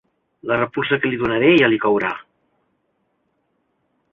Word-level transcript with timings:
La 0.51 0.55
repulsa 0.61 0.97
que 1.03 1.11
li 1.11 1.19
donaré 1.23 1.51
ja 1.63 1.69
li 1.73 1.79
courà. 1.83 2.11